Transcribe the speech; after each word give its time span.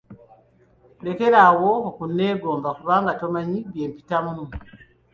Lekera 1.05 1.37
awo 1.49 1.71
okunneegomba 1.89 2.69
kubanga 2.77 3.11
tomanyi 3.19 3.59
bye 3.69 3.85
mpitamu. 3.91 4.43